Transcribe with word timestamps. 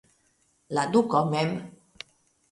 La 0.77 0.85
duko 0.95 1.21
mem! 1.33 1.51